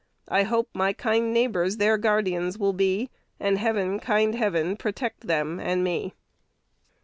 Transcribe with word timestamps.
I 0.29 0.41
hope 0.41 0.67
my 0.73 0.93
kind 0.93 1.31
neighbors 1.31 1.77
their 1.77 1.95
guardeens 1.99 2.57
will 2.57 2.73
be, 2.73 3.11
And 3.39 3.59
Heaven, 3.59 3.99
kind 3.99 4.33
Heaven, 4.33 4.75
protect 4.75 5.27
them 5.27 5.59
and 5.59 5.83
me." 5.83 6.15